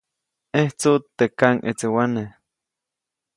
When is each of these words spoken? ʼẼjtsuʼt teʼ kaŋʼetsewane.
ʼẼjtsuʼt 0.57 1.03
teʼ 1.17 1.31
kaŋʼetsewane. 1.39 2.23